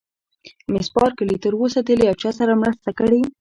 [0.73, 3.21] مس بارکلي: تر اوسه دې له یو چا سره مینه کړې؟